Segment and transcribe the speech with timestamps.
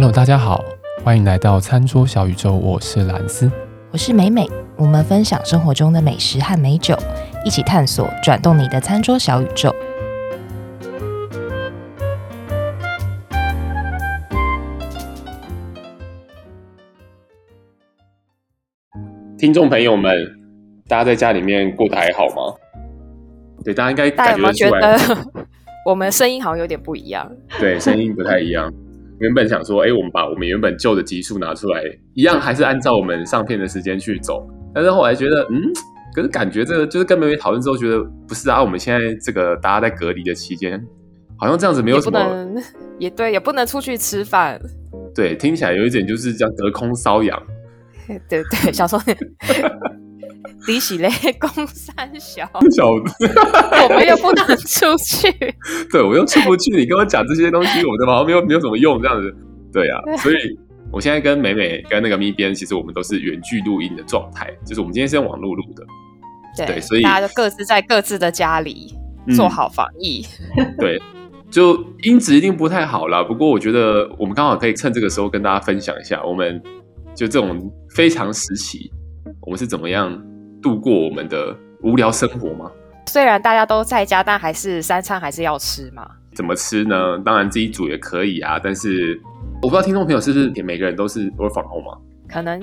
[0.00, 0.64] Hello，大家好，
[1.04, 3.52] 欢迎来到餐桌小宇宙，我是兰斯，
[3.90, 6.96] 我是美美，我们分享生活中的美食和美酒，
[7.44, 9.70] 一起探索转动你的餐桌小宇宙。
[19.36, 20.16] 听众朋友们，
[20.88, 22.56] 大家在家里面过得还好吗？
[23.62, 25.24] 对，大家应该感觉得出来，
[25.84, 27.30] 我们声音好像有点不一样。
[27.58, 28.72] 对，声音不太一样。
[29.20, 31.82] 原本想说，哎，我们把我们原本旧的集数拿出来，
[32.14, 34.46] 一样还是按照我们上片的时间去走。
[34.74, 35.60] 但是后来觉得，嗯，
[36.14, 38.62] 可是感觉这个就是跟美美讨论之后，觉得不是啊。
[38.62, 40.82] 我们现在这个大家在隔离的期间，
[41.36, 42.62] 好像这样子没有什么，也，不能
[42.98, 44.58] 也对，也不能出去吃饭。
[45.14, 47.40] 对，听起来有一点就是这样隔空搔痒。
[48.28, 48.96] 对对，小时
[50.44, 50.50] 候。
[50.66, 51.08] 利息嘞，
[51.38, 55.32] 公三小，小我们又不能出去，
[55.90, 56.76] 对，我又出不去。
[56.76, 59.34] 你跟我讲这些东西，我的好像没有没有什么用，这样子，
[59.72, 59.98] 对啊。
[60.18, 60.36] 所以
[60.92, 65.84] 我现在跟美美跟那个咪边，其实我们都是远距录音的状态，就是我们今天是用网络录的，
[66.58, 68.94] 对，对，所以大家就各自在各自的家里
[69.34, 70.24] 做好防疫。
[70.58, 71.00] 嗯、 对，
[71.50, 73.24] 就音质一定不太好啦。
[73.24, 76.62] 不过我觉得我们刚好可以趁这个时候跟大家分享一下，我们
[77.14, 78.90] 就这种非常时期，
[79.40, 80.22] 我们是怎么样。
[80.62, 82.70] 度过我们的无聊生活吗？
[83.06, 86.08] 虽然大家都在家，但还是三餐还是要吃嘛。
[86.34, 87.18] 怎么吃呢？
[87.24, 88.58] 当然自己煮也可以啊。
[88.62, 89.20] 但是
[89.62, 91.98] 我不知道听众朋友是不是每个人都是 work from home 吗？
[92.28, 92.62] 可能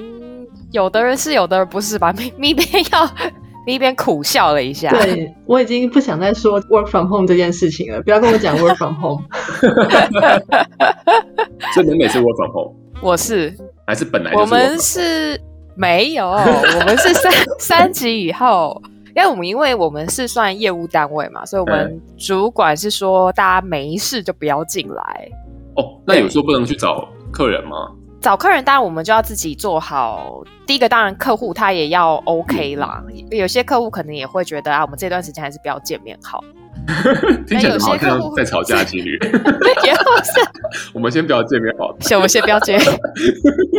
[0.72, 2.14] 有的人是，有的人不是吧。
[2.18, 3.10] 咪咪边要
[3.68, 4.90] 咪边苦笑了一下。
[4.92, 8.02] 对，我已经不想再说 work from home 这件事情了。
[8.02, 9.26] 不要跟我讲 work from home。
[11.74, 13.54] 所以美美是 work from home，我是
[13.86, 15.38] 还是本来就我们是。
[15.78, 18.82] 没有，我们是三 三级以后，
[19.16, 25.30] 因为我们因为我们是算业务单位嘛，所以我们主管是说大家没事就不要进来。
[25.76, 27.92] 哦，那有时候不能去找客人吗？
[28.20, 30.44] 找客人当然我们就要自己做好。
[30.66, 36.44] 第一个当然客户他也要 OK 啦，嗯、有些客户可能也会觉得啊，我们这段时间还是不要见面好。
[37.46, 40.92] 听起来好像在吵架几率， 也不 是。
[40.94, 42.88] 我们先不要见面好，行，我们先不要见面，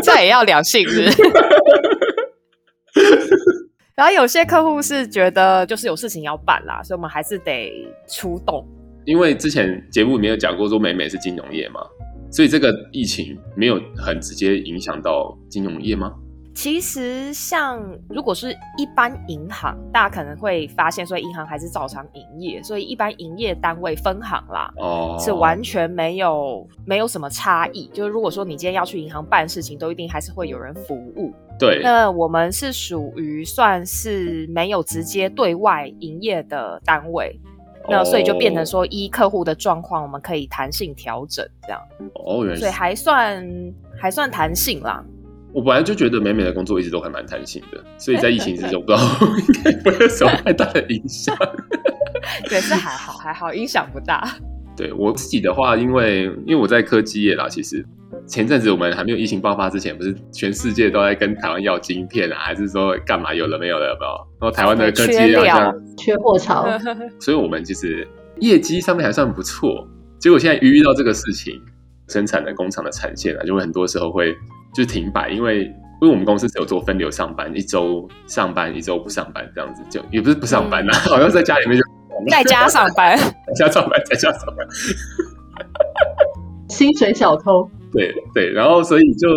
[0.02, 1.04] 这也要两性是。
[3.96, 7.72] 然后有些客户是觉得就是有事情要办啦，所以我们还是得
[8.08, 8.64] 出动。
[9.04, 11.80] 因为之前节目里面有讲过说美美是金融业嘛，
[12.30, 16.12] 所以这个疫情没有很直接影响到金融业吗？
[16.58, 27.86] 其实，像如果是一般银行，大家可能会发现，所以银行还是照常营业，所以一般营业单位分行啦，哦，是完全没有没有什么差异。
[27.94, 31.32] 就是如果说你今天要去银行办事情，都一定还是会有人服务。
[31.60, 37.38] 对，那我们是属于算是没有直接对外营业的单位，
[37.84, 41.80] 哦，那所以就变成说依客户的状况，我们可以弹性调整这样。
[42.14, 43.48] 哦，原来是，所以还算
[43.96, 45.04] 还算弹性啦。
[45.53, 49.03] 我本来就觉得美美的工作一直都还蛮弹性的，所以在疫情之中， 不知道
[49.38, 51.34] 应该不会有什么太大的影响。
[52.48, 54.37] 对，是还好，还好，影响不大。
[54.76, 57.84] 对我自己的话，因为因为我在科技业啦，其实
[58.26, 63.34] 前阵子我们还没有疫情爆发之前，不是全世界都在跟台湾要晶片啊，还是说干嘛？
[63.34, 63.88] 有了没有了？
[63.88, 64.12] 有没有？
[64.41, 66.69] 然后台湾的科技业好像缺 货潮，
[67.19, 68.06] 所以我们其实
[68.41, 69.88] 业绩上面还算不错。
[70.20, 71.60] 结果现在遇到这个事情，
[72.08, 74.37] 生产的工厂的产线啊，就会很多时候会。
[74.78, 75.64] 就停摆，因为
[76.00, 81.82] 因为我们公司只有做分流上班，一周上班，一周不上班，这样子就也不是不上班呐、啊，嗯、 好像在家里面就
[82.30, 83.18] 在家上班，
[83.58, 84.64] 在家上班，在家上班，
[86.68, 87.68] 薪水小偷。
[87.90, 89.28] 对对，然后所以就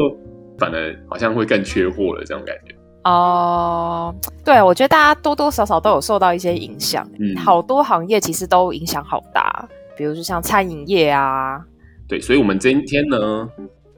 [0.59, 2.75] 反而好像会更缺货了，这种感觉。
[3.05, 11.59] 哦、呃，对，我觉得大家多多少少都有受到一些影响，嗯，好多行业其实都影响好大，比如说像餐饮业啊。
[12.07, 13.49] 对，所以我们今天呢。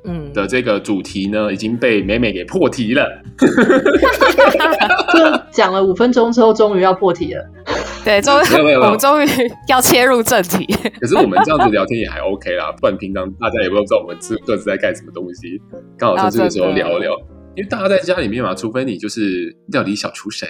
[0.05, 3.05] 嗯的这个主题呢，已经被美美给破题了。
[3.37, 5.19] 就
[5.51, 7.45] 讲了五分钟之后，终于要破题了。
[8.03, 9.27] 对，终于我们终于
[9.69, 10.65] 要切入正题。
[10.99, 15.61] 可是我们这样子聊天也还 OK 啦，不然平常大家也不知道我们是各自在干什么东西。
[15.97, 17.13] 刚好在这个时候聊一聊，
[17.55, 20.49] 因为大家在家里面嘛，除非你就是料理小厨神。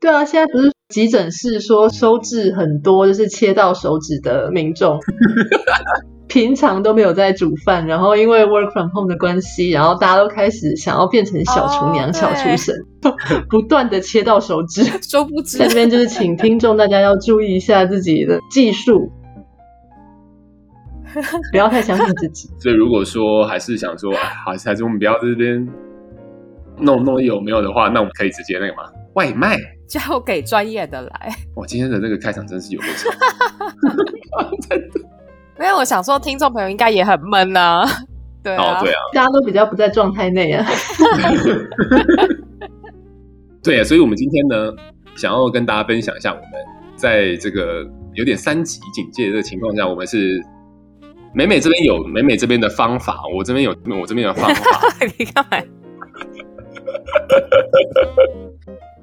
[0.00, 4.98] 对啊，现在不是急诊室说收治很多就是切到手指的民众。
[6.28, 12.74] 平常都没有在煮饭，然后因为 work from home 的关系，然后大家都开始想要变成小厨娘、oh, 小厨神，
[13.50, 14.82] 不断的切到手指。
[15.02, 19.12] 殊不知，在这边就是请听众大家要注意一下自己的技术，
[21.52, 22.48] 不要太相信自己。
[22.58, 25.68] 所以如果说还是想说，好，还是我们不要在这边
[26.78, 31.34] 弄弄有没有的话，那我们可以直接那个嘛，外卖交给专业的来。
[31.56, 33.12] 哇，今天的那个开场真是有够长。
[35.62, 37.88] 因为我想说，听众朋友应该也很闷呐、啊。
[38.42, 40.66] 对啊，对啊，大家都比较不在状态内啊。
[43.62, 44.72] 对啊，所以我们今天呢，
[45.14, 46.44] 想要跟大家分享一下，我们
[46.96, 50.44] 在这个有点三级警戒的这个情况下，我们是
[51.32, 53.70] 美美这边有美美这边的方法，我这边有
[54.00, 54.88] 我这边的方法。
[55.16, 55.62] 你干嘛？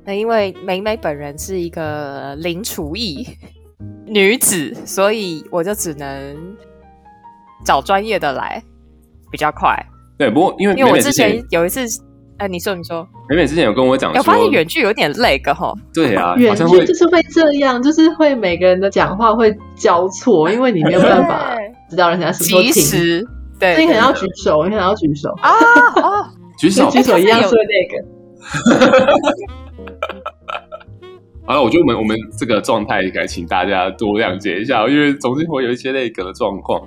[0.06, 3.25] 那因为美美本人是一个零厨艺
[4.05, 6.37] 女子，所以我就只能
[7.65, 8.61] 找专业的来
[9.31, 9.75] 比较快。
[10.17, 11.85] 对，不过因为因为我之前有一次。
[12.39, 15.77] 哎，你说，你说，美美之前有跟我讲，我发现远距有点累个吼。
[15.93, 21.53] 对啊，远距就是会这样，就是会每个人的讲话会交错， 因为你没有办法
[21.89, 23.27] 知道人家什么即时。
[23.59, 25.51] 对，所以你可能要举手，你可能要举手啊
[26.01, 26.25] 哦，
[26.57, 28.05] 举手，举手一样说那个。
[31.49, 36.79] 好了，我觉得我们我们这个状态应该请大家多谅解一下，因为总是会有一些那个的状况。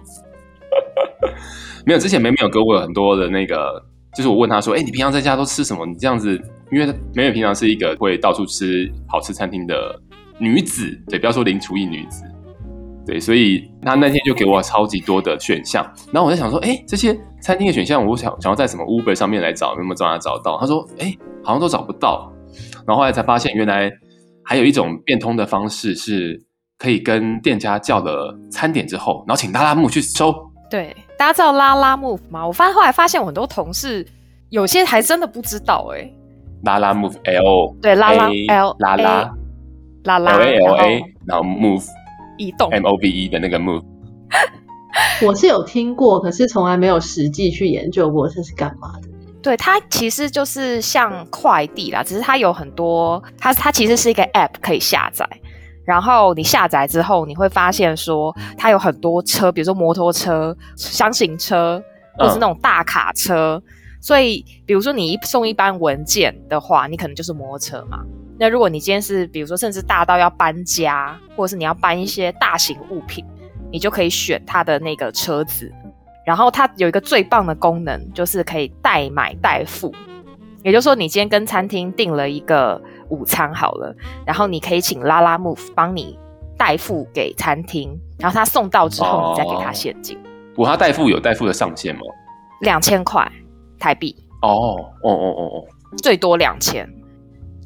[1.85, 3.85] 没有，之前美美有给我很多的那个。
[4.15, 5.87] 就是我问他说：“哎、你平常在家都吃什么？
[5.87, 6.39] 你这样子，
[6.71, 9.99] 因为美美平常是一个会到处吃好吃餐厅的
[10.39, 12.23] 女子，对，不要说零厨艺女子，
[13.07, 15.83] 对，所以他那天就给我超级多的选项。
[16.13, 20.59] 然后我在想说，哎、欸，这些餐厅的选项，我想想要在什么 Uber 上面来找，有没有办法找到？
[20.61, 22.31] 他说，哎、好像都找不到。
[22.87, 23.91] 然后后来才发现，原来
[24.45, 26.43] 还有一种变通的方式，是
[26.79, 30.35] 可以跟店家叫了餐点之后，然后请拉拉木去收。”
[30.71, 32.47] 对，大家知道拉拉 move 吗？
[32.47, 34.07] 我发现后来发现我很多同事
[34.49, 36.15] 有些还真的不知道哎、欸。
[36.65, 39.35] 拉拉 move L 对拉拉 L 拉拉
[40.05, 41.85] 拉拉 L A L A 然后 move
[42.39, 43.85] 移动 M O V E 的那个 move。
[45.27, 49.09] 我是有听过，可是从来没有实际去研究过这是干嘛的。
[49.43, 55.29] 对，它其实就是像快递啦，只是它有很多，它它其实是一个 app 可以下载。
[55.85, 61.83] 然后你下载之后，你会发现说它有很多车，比如说摩托车、厢型车，
[62.17, 63.61] 或者是那种大卡车。
[63.67, 67.99] 嗯、所以，比如说你一送一般文件的话，你可能就是摩托车嘛。
[68.39, 73.25] 那如果你今天是比如说甚至大到要搬家，或者是你要搬一些大型物品，
[73.73, 75.69] 你就可以选它的那个车子。
[76.25, 79.95] 然后它有一个最棒的功能，就是可以代买代付。
[80.63, 82.81] 也就是说，你今天跟餐厅订了一个。
[83.09, 86.19] 午餐好了，然后你可以请拉拉 move 帮你
[86.57, 90.19] 代付给餐厅，然后他送到之后，你再给他现金。
[90.55, 92.01] 不过他代付有代付的上限吗？
[92.63, 93.31] 两千块
[93.79, 94.17] 台币。
[94.41, 95.65] 哦哦哦哦哦，
[95.99, 96.89] 最多两千，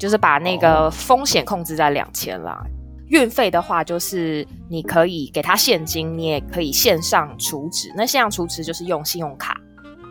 [0.00, 2.60] 就是把那个风险控制在两千啦。
[3.08, 7.92] 运费的话，就是你可以给他现金，你也可以线上储值。
[7.96, 9.56] 那线上储值就是用信用卡。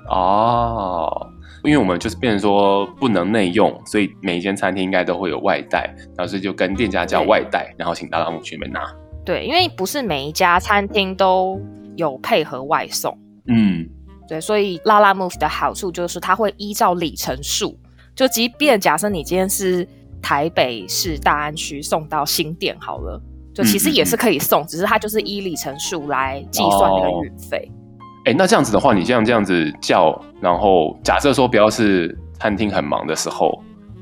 [0.10, 1.32] 哦。
[1.64, 8.82] 因为我们就是变成说不能内用，所以每一间餐厅应该都会有外带，然后所以就跟店家叫外带，然后请拉拉姆去那边拿。
[9.26, 11.60] 对，因为不是每一家餐厅都
[11.96, 13.18] 有配合外送。
[13.48, 13.84] 嗯，
[14.28, 17.76] 对，所以拉拉 move 的好处就是它会依照里程数，
[18.14, 19.88] 就即便假设你今天是
[20.22, 23.22] 台北市大安区送到新店好了，
[23.54, 27.72] 就其实也是可以送，嗯、只是它就是依里程数来计算那个运费。
[27.72, 27.82] 哦
[28.26, 33.62] 哎，那这样子的话，你像这样子叫，然后假设说不要是餐厅很忙的时候，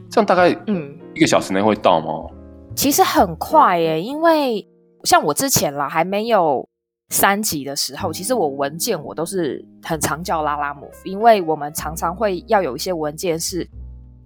[0.10, 2.30] 这样大概嗯一个小时内会到吗？
[2.32, 4.66] 嗯、其实很快耶，因为
[5.04, 6.66] 像我之前啦还没有
[7.10, 13.70] 三级的时候，其实我文件我都是很常叫拉拉 move，因为我们常常会要有一些文件是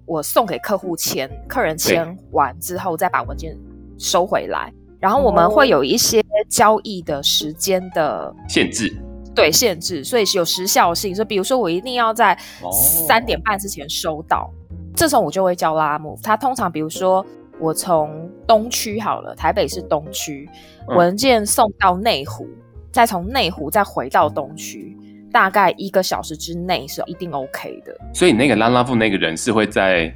[0.08, 3.56] 我送给客户签，客人签完之后再把文件
[4.00, 8.92] 收回来，然后我们会有一些交易的时间的限制。
[9.36, 11.14] 对，限制，所以是有时效性。
[11.14, 12.36] 所以比如说，我一定要在
[13.06, 14.50] 三点半之前收到，哦、
[14.96, 16.18] 这时候我就会叫拉姆。
[16.24, 17.24] 他通常，比如说
[17.60, 20.50] 我从东区好了，台北是东区
[20.88, 22.62] 文件送到内湖，嗯、
[22.92, 24.87] 再从内湖再回到东区，
[25.38, 27.96] 大概一个小时之内是一定 OK 的。
[28.12, 30.12] 所以那个拉拉 move 那个人是会在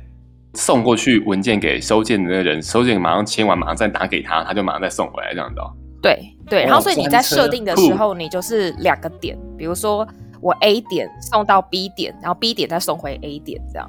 [0.56, 5.62] 送过去文件给收件的那个人，收件马上签完，马上再拿给他，他就马上再送回来这样的。
[6.02, 6.18] 对
[6.50, 10.08] 对，然后所以你在设定的时候，你就是两个点，比如说
[10.42, 13.88] 我 A 点送到 B 点，然后 B 点再送回 A 点，这样。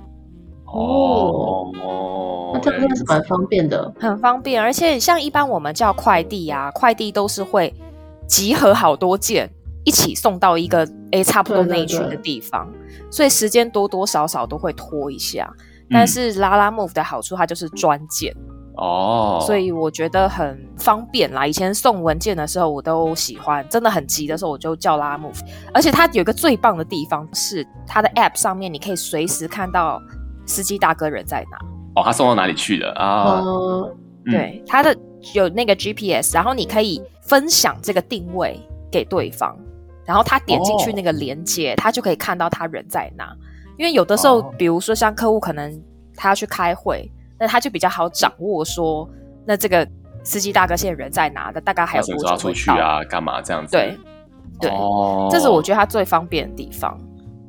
[0.67, 4.63] 哦哦，那这样真的是蛮方便的，很方便。
[4.63, 7.73] 而且像一般我们叫快递啊，快递都是会
[8.29, 9.49] 集合好多件
[9.85, 15.53] 一起送到一个 A 差不多那一区的地方，对对对，所以时间多多少少都会拖一下。
[15.91, 18.35] 但是拉拉 move 的好处，它就是专件。
[18.75, 19.47] 哦，oh.
[19.47, 21.47] 所以我觉得很方便啦。
[21.47, 25.39] 以前送文件的时候，我都喜欢，真的很急的时候，我就叫拉 move。
[25.75, 30.01] 而且它有一个最棒的地方是，它的 app 上面你可以随时看到
[30.47, 31.59] 司机大哥人在哪。
[31.97, 33.91] 哦，oh, 他送到哪里去了啊？Oh.
[34.25, 34.97] 对，它的
[35.35, 38.59] 有那个 GPS，然后你可以分享这个定位
[38.91, 39.55] 给对方。
[40.05, 43.35] 然后他点进去那个连接，他、哦、就可以看到他人在哪。
[43.79, 45.83] 因为有的时候，哦、比如说像客户可能
[46.17, 49.09] 他要去开会，那他就比较好掌握说，
[49.47, 49.87] 那这个
[50.23, 53.03] 司机大哥现在人在哪那，大概还有多久要出去啊？
[53.05, 53.73] 干嘛这样子？
[53.73, 53.97] 对
[54.61, 56.97] 对、哦，这是我觉得他最方便的地方。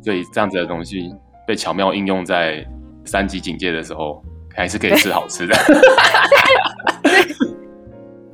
[0.03, 1.13] 所以这样子的东西
[1.45, 2.65] 被巧妙应用在
[3.05, 4.23] 三级警戒的时候，
[4.55, 5.55] 还是可以吃好吃的。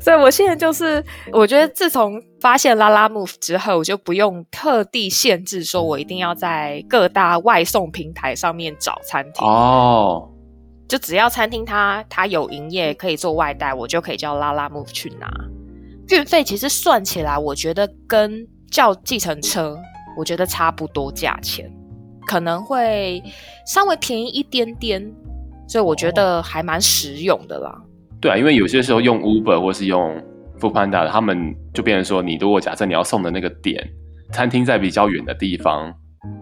[0.10, 10.28] 所以，我现在就是，我觉得自从发现 Lalamove 之后，我就不用特地限制，说我一定要在各大外送平台上面找餐厅哦。
[10.88, 15.30] 就只要餐厅它它有营业可以做外带，我就可以叫 Lalamove 去拿。
[16.08, 19.78] 运费其实算起来，我觉得跟叫计程车，
[20.18, 21.72] 我觉得差不多价钱，
[22.26, 23.22] 可能会
[23.68, 25.14] 稍微便宜一点点。
[25.68, 27.80] 所以我觉得还蛮实用的啦。
[28.22, 30.22] 对啊，因为有些时候用 Uber 或是用
[30.60, 33.88] Foodpanda，他们就变成说，你如果假设你要送的那个点
[34.32, 35.94] 餐厅在比较远的地方，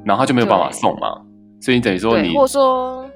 [0.04, 1.22] 然后他就没有办法送嘛，
[1.62, 3.08] 所以你等于说你或者说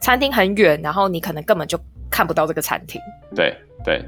[0.00, 1.78] 餐厅很远，然后你可能根本就
[2.10, 3.00] 看不到这个餐厅。
[3.36, 4.04] 对对，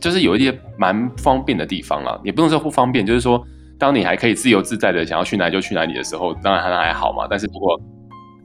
[0.00, 3.44] 就是有一些蛮方便的地方了，也不能说不方便，就是说
[3.78, 7.26] 当你还可以自由自在的想要去哪里就去哪里的时候，当然还还好嘛。
[7.28, 7.78] 但是如果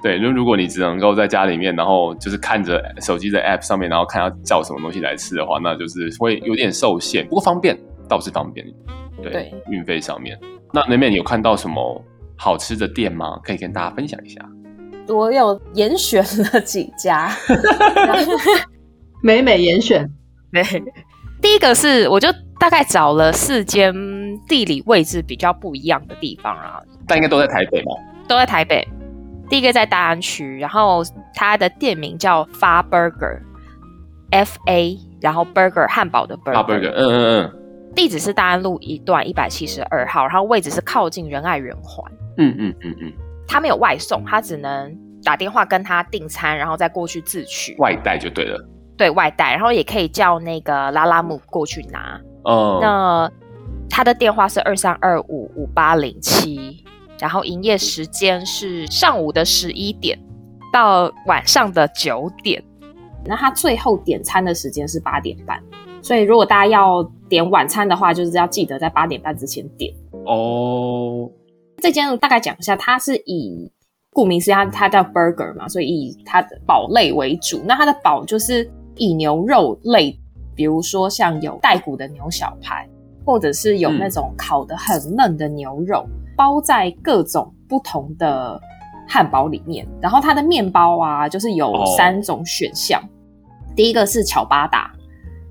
[0.06, 7.26] 对，就如果你只能够在家里面，然后就是看着手机的 App 上面，然后看要叫什么东西来吃的话，那就是会有点受限。
[7.26, 7.76] 不过方便
[8.08, 8.64] 倒是方便。
[9.20, 10.40] 对，对运费上面。
[10.72, 12.06] 那那边你有看到什么
[12.38, 13.40] 好吃的店吗？
[13.44, 14.40] 可以跟大家分享一下。
[15.08, 17.32] 我有严选了几家，
[19.24, 20.08] 美美严选。
[20.54, 20.64] 对，
[21.42, 22.28] 第一个是我就
[22.60, 23.92] 大概找了四间
[24.48, 27.92] 地理位置比较不一样的地方啊，但应该都在台北吗？
[28.28, 28.88] 都在台北。
[29.48, 43.14] 第一个在大安区，然后它的店名叫 Fa Burger，F A，然后 Burger 汉堡的 Burger，嗯嗯嗯，地址是大安路一段一百七十二号，然后位置是靠近仁爱圆环，嗯嗯嗯嗯，
[43.48, 44.92] 他没有外送，他只能
[45.24, 48.60] 打电话跟他订餐，然后再过去自取，外带就对了，
[48.98, 53.32] 对外带，然后也可以叫那个 Lalamove 过去拿，哦，那
[53.90, 56.84] 他的电话是二三二五五八零七。
[57.20, 60.20] 然后营业时间是上午的十一点
[60.74, 62.62] 到晚上的九点，
[63.26, 65.62] 那他最后点餐的时间是八点半，
[66.02, 69.94] 所以如果大家要点晚餐的话，就是要记得在八点半之前点
[70.26, 71.30] 哦。
[71.78, 73.72] 这间大概讲一下，它是以
[74.12, 77.62] 顾名思义，它叫 burger 嘛，所以以它的堡类为主。
[77.66, 80.18] 那它的堡就是以牛肉类，
[80.56, 82.90] 比如说像有带骨的牛小排，
[83.26, 86.06] 或者是有那种烤得很嫩的牛肉。
[86.08, 88.60] 嗯包在各种不同的
[89.08, 93.00] 汉堡里面，然后它的面包啊，就是有三种选项。
[93.02, 93.76] Oh.
[93.76, 94.92] 第一个是巧巴达，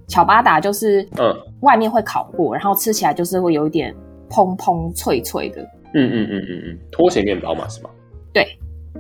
[0.08, 3.94] 巧巴达就是嗯，外面会烤过，然后吃起来就是会有一点
[4.28, 5.62] 蓬蓬脆脆的。
[5.94, 7.90] 嗯嗯嗯嗯嗯，拖鞋面包嘛是吗？
[8.32, 8.46] 对。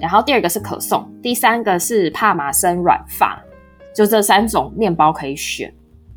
[0.00, 3.40] 然后第二个是可颂，第三个是帕玛森软发，
[3.94, 5.72] 就这三种面包可以选。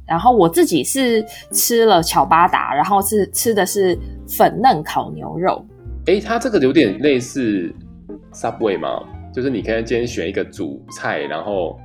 [0.07, 3.97] 然后我自己是吃了巧巴达，然后是吃的是
[4.27, 5.63] 粉嫩烤牛肉。
[6.05, 7.69] 哎，它这个有点类似
[8.33, 9.03] Subway 吗？
[9.33, 11.77] 就是你可以今天选一个主菜，然后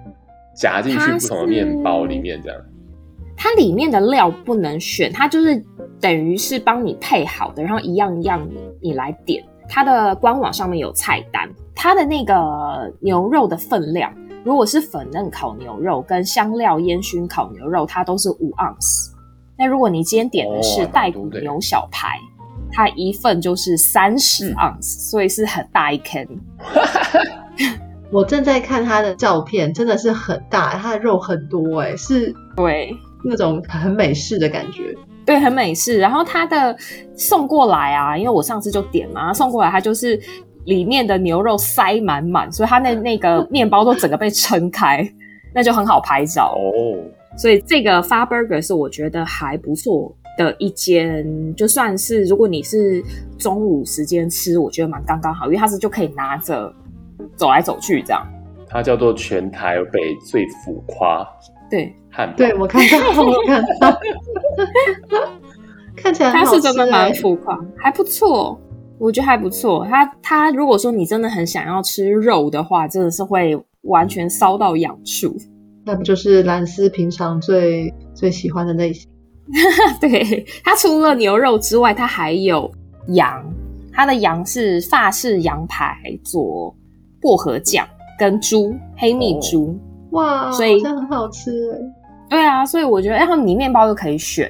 [0.54, 2.58] 夹进去不同的面包里面，这样。
[3.36, 5.60] 它里面的料不能选，它就是
[6.00, 9.44] 等于是帮你配好的，然后一样一样你你来点。
[9.68, 14.12] 它的官网上面有菜单，它的那个牛肉的分量。
[14.44, 19.12] 如果是粉嫩烤牛肉跟香料烟熏烤牛肉，它都是五盎司。
[19.56, 26.26] 那如果你今天点的是带骨牛小排，哦、它一份就是三十盎司，所以是很大一坑。
[28.10, 32.92] 我正在看它的照片，真的是很大，它的肉很多，哎，是，对，
[33.24, 34.92] 那种很美式的感觉，
[35.24, 35.98] 对，很美式。
[35.98, 36.76] 然后它的
[37.14, 40.20] 送过来啊，因为我上次就点嘛，送过来它就是。
[40.64, 45.08] 里面的牛肉塞满满，所以它那那个面包都整个被撑开，
[45.54, 46.98] 那就很好拍照哦。
[47.36, 53.02] 所以这个 Fa Burger 是我觉得还不错的一间，就算是如果你是
[53.38, 56.72] 中午时间吃，我觉得蛮刚刚好，因为它是就可以拿着
[57.34, 58.26] 走来走去这样。
[58.68, 61.26] 它叫做全台北最浮夸，
[61.70, 64.00] 对，汉堡，对我看到，我看到，
[65.96, 68.58] 看起来它是真的蛮浮夸，还不错。
[69.02, 69.84] 我觉得还不错。
[69.90, 75.36] 他他如果说你真的很想要吃肉的话，真的是会完全烧到痒处。
[75.84, 79.10] 那不就是兰斯平常最最喜欢的类型？
[80.00, 82.70] 对，它除了牛肉之外，它还有
[83.08, 83.44] 羊。
[83.92, 86.72] 它的羊是法式羊排做
[87.20, 87.84] 薄荷酱，
[88.16, 89.76] 跟猪黑蜜猪。
[90.12, 91.76] 哦、哇，所以这很好吃。
[92.30, 94.48] 对啊，所以我觉得，然后你面包又可以选。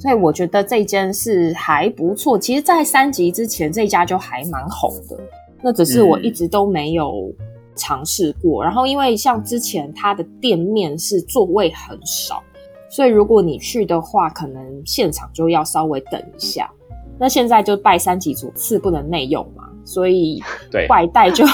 [0.00, 2.38] 所以我觉得这间是还不错。
[2.38, 5.18] 其实，在三级之前，这家就还蛮红的。
[5.60, 7.32] 那只是我一直都没有
[7.74, 8.62] 尝试过。
[8.62, 12.42] 嗯、然后，因为像之前它的店面是座位很少，
[12.88, 16.70] 所以如果你去的话，可能现场就要稍微等一下。
[17.18, 20.40] 那现在就拜三级主次不能内用嘛，所以
[20.88, 21.44] 外带就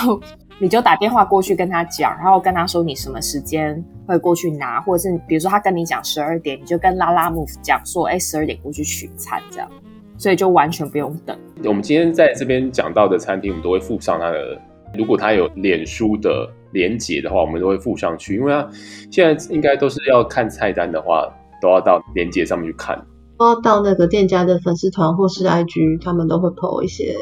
[0.58, 9.68] 你就打电话过去跟他讲，然后跟他说你什么时间会过去拿，或者是比如说他跟你讲十二点，你就跟 Lalamove 讲说，哎，十二点过去取餐这样。
[10.16, 11.36] 所以就完全不用等。
[11.64, 14.56] 我们今天在这边讲到的餐厅，我们都会附上他的，
[14.96, 18.36] 如果他有脸书的连接的话，我们都会附上去。
[18.36, 18.68] 因为他
[19.10, 21.28] 现在应该都是要看菜单的话，
[21.60, 22.96] 都要到连接上面去看。
[23.36, 27.16] 都要到那个店家的粉丝团或是 IG，他们都会 po 一些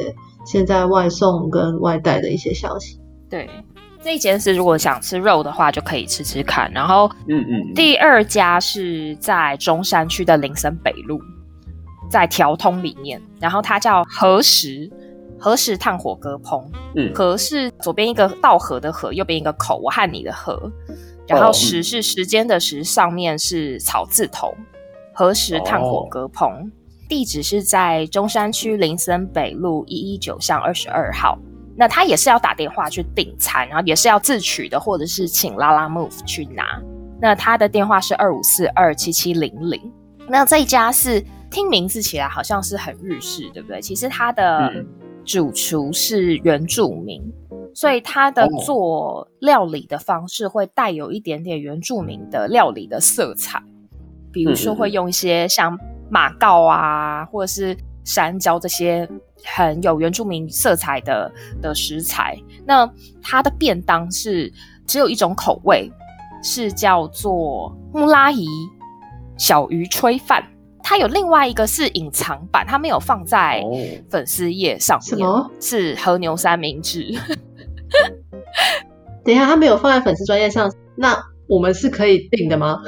[0.45, 3.01] 现在外送跟外带的一些消息。
[3.33, 3.49] 对，
[4.03, 6.71] 这一间是如果想吃肉的话，就可以吃吃看。
[6.71, 11.19] 然后，嗯嗯，第二家是在中山区的林森北路。
[12.11, 14.91] 在条通里面，然后它叫何时。
[15.39, 16.63] 何时炭火割烹。
[16.95, 20.71] 嗯，和是左边一个道河的河，右边一个口，我和你的河。
[21.27, 24.55] 然后时是时间的时，上面是草字头。
[25.15, 26.71] 何时炭火割烹，
[27.09, 31.39] 地址是在中山区林森北路一一九巷二十二号。
[31.77, 36.81] 那他也是要打电话去订餐，然后也是要自取的，或者是请 Lalamove 去拿。
[37.21, 39.81] 那他的电话是二五四二七七零零。
[40.29, 41.25] 那这一家是。
[41.53, 43.79] 听名字起来好像是很日式，对不对？
[43.79, 44.73] 其实它的
[45.23, 53.63] 主厨是原住民，嗯、所以他的做料理的方式会带有一点点原住民的料理的色彩，
[54.33, 59.07] 比如说会用一些像马告啊，或者是山椒这些
[59.45, 61.31] 很有原住民色彩的
[61.61, 62.37] 的食材。
[62.67, 62.89] 那
[63.23, 64.53] 它的便当是
[64.87, 65.91] 只有一种口味，
[66.43, 68.47] 是叫做木拉伊
[69.37, 70.45] 小鱼炊饭。
[70.85, 73.63] 它有另外一个是隐藏版，它没有放在
[74.11, 75.09] 粉丝页上面。
[75.09, 75.51] 什么？
[75.61, 77.07] 是和牛三明治？
[79.25, 81.17] 等一下，它没有放在粉丝专页上，那
[81.47, 82.81] 我们是可以订的吗？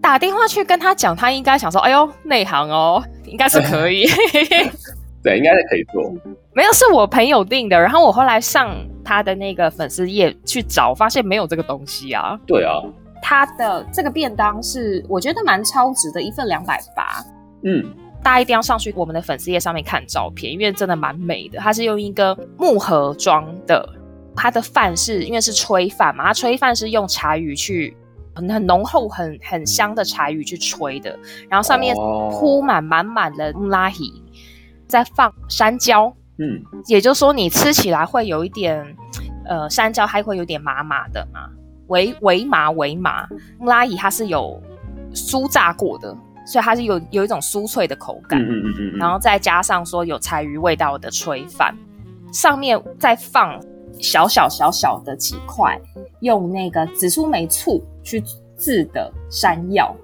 [0.00, 4.04] 打电话去跟他讲，他应该想说：“哎呦，内行哦，应该是可以。”
[5.22, 6.12] 对，应该是可以做。
[6.54, 7.78] 没有，是我朋友订的。
[7.78, 12.38] 然后我后来上他的那个粉丝页去找，发现没有这个东西啊。
[12.46, 12.72] 对啊，
[13.22, 17.24] 他的这个便当是我觉得蛮超值的，一份两百八。
[17.62, 17.84] 嗯，
[18.22, 21.58] 大家一定要上去我们的粉丝页上面看照片，因为真的蛮美的。
[21.58, 23.86] 它是用一个木盒装的，
[24.34, 27.94] 它的饭是因为是炊饭嘛，它炊饭是用柴鱼去
[28.34, 34.22] 很很浓厚、很很香的柴鱼去炊的，然后上面铺满满满的拉希，
[34.90, 38.84] 再放山椒，嗯，也就是说你吃起来会有一点，
[39.46, 41.48] 呃，山椒还会有点麻麻的嘛，
[41.86, 43.26] 微微麻微麻，
[43.58, 44.60] 木拉伊它是有
[45.14, 46.14] 酥炸过的。
[46.46, 51.72] 所以它是有有一种酥脆的口感，嗯嗯嗯嗯，然后再加上说有柴鱼味道的炊饭，
[52.32, 53.60] 上面再放
[54.00, 55.78] 小小小小的几块
[56.20, 58.20] 用那个紫苏梅醋去
[58.56, 59.94] 制的山药，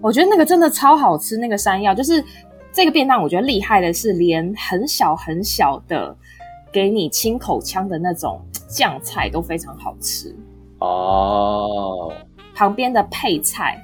[0.00, 1.36] 我觉得那个真的超好吃。
[1.38, 2.22] 那个山药就是
[2.76, 6.14] 这个便当，我觉得厉害的是连很小很小的
[6.70, 10.36] 给你清口腔的那种酱菜都非常好吃
[10.80, 12.12] 哦。
[12.54, 13.82] 旁边的配菜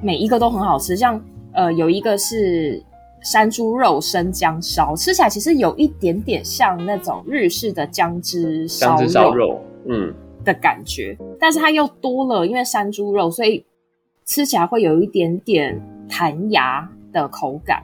[0.00, 1.20] 每一个都很好吃，像。
[1.52, 2.80] 呃，有一个是
[3.22, 10.14] 山猪肉生姜烧，吃起来其实有一点点像那种日式的姜汁烧肉，烧肉，嗯，
[10.44, 13.66] 的感觉，嗯、但是它又多了，因为山猪肉，所以
[14.24, 15.76] 吃起来会有一点点
[16.08, 17.82] 弹牙的口感，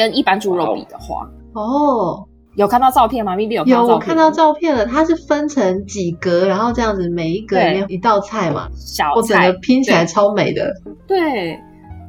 [0.00, 3.36] 跟一般猪肉比的话，哦，有看到照片吗？
[3.36, 3.90] 咪咪有看到照片？
[3.90, 10.72] 有，我看到照片了，它是分成几格，然后这样子每一格里面一道菜嘛，小菜，我整个拼起来超美的，
[11.06, 11.20] 对。
[11.20, 11.60] 对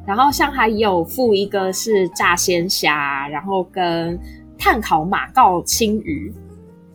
[0.04, 4.18] 然后像还有附一个是炸鲜虾，然后跟
[4.58, 6.34] 炭烤马告青鱼，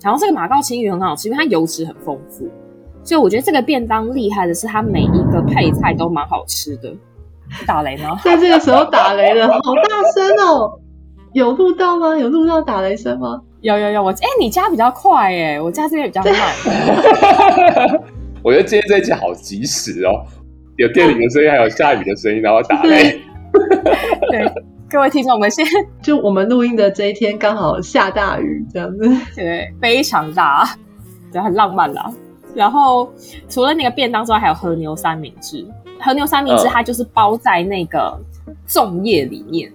[0.01, 2.45] 然后这个马告青鱼很好吃，因为它油脂很丰富，
[3.03, 6.93] 所以我觉得这个便当厉害的是它每一个配菜都蛮好吃的。
[7.65, 8.19] 打雷吗？
[8.25, 10.77] 在这个时候打雷了，好大声哦！
[11.37, 12.17] 有录到吗？
[12.17, 13.39] 有录到打雷声吗？
[13.61, 16.33] 有有有，我哎，你家比较快哎，我家这边比较慢。
[18.41, 20.25] 我觉得今天这一集好及时哦。
[20.77, 23.21] 有电铃的声音，还有下雨的声音，然后打雷。
[24.31, 24.51] 对，
[24.89, 25.63] 各位听众，我们先
[26.01, 30.67] 就我们录音的这一天刚好下大雨，这样子，对，非常大，
[31.31, 32.11] 对，很浪漫啦。
[32.55, 33.13] 然后
[33.47, 35.63] 除了那个便当之外，还有和牛三明治。
[35.99, 38.19] 和牛三明治它就是包在那个
[38.67, 39.71] 粽叶里面，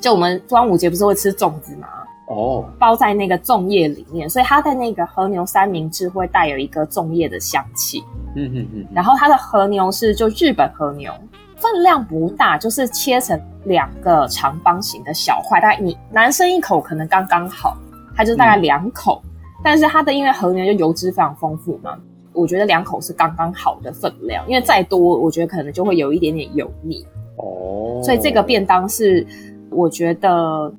[0.00, 1.88] 就我们端午节不是会吃粽子吗？
[2.26, 8.04] 哦，包在那个粽叶里面，所以它的那个和牛三明治会带有一个粽叶的香气。
[8.36, 8.86] 嗯嗯嗯。
[8.94, 11.10] 然后它的和牛是就日本和牛，
[11.56, 17.76] 分量不大，就是切成两个长方形的小块，大概你男生一口可能刚刚好，
[18.14, 19.22] 它就大概两口。
[19.24, 19.30] 嗯、
[19.64, 21.98] 但是它的因为和牛就油脂非常丰富嘛，
[22.34, 27.06] 我觉得两口是刚刚好的分量，因为再多我觉得可能就会有一点点油腻
[27.36, 28.02] 哦。
[28.04, 29.26] 所以这个便当是
[29.70, 30.72] 我觉得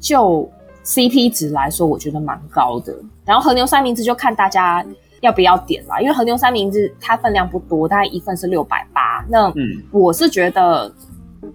[0.00, 0.48] 就
[0.84, 2.94] CP 值来说，我觉得蛮高的。
[3.24, 4.84] 然后和牛三明治就看大家
[5.20, 9.24] 要不要点啦，因为和牛三明治它分量不多，大概一份是六百八。
[9.28, 9.52] 那
[9.90, 10.92] 我是觉得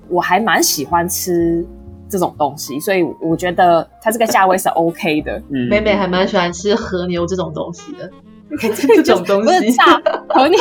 [0.07, 1.63] 我还蛮喜欢吃
[2.09, 5.37] 这种东西，所以我觉得它这个价位是 OK 的。
[5.49, 8.09] 嗯，美美还蛮喜欢吃和牛这种东西的，
[8.57, 10.59] 这种东西炸和牛、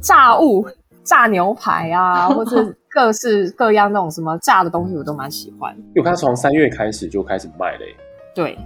[0.00, 0.66] 炸物、
[1.04, 5.76] 炸牛排啊，或者各式各样那种什么炸的东西，我都蛮喜欢。
[5.94, 7.94] 因为它从三月开始就开始卖嘞。
[8.34, 8.58] 对。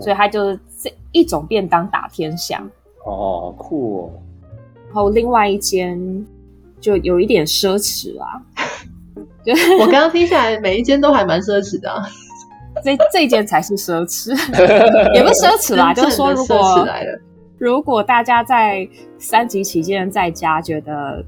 [0.00, 2.62] 所以它就是这一种便当打天下
[3.04, 4.10] 哦，酷哦。
[4.86, 6.26] 然后另外一间
[6.80, 8.42] 就有一点奢侈啦，
[9.44, 12.02] 就我刚刚听下来，每一间都还蛮奢侈的啊。
[12.82, 14.30] 这这间才是奢侈，
[15.14, 16.88] 也不是奢侈啦，就是说如果
[17.58, 21.24] 如果大家在三级期间在家觉得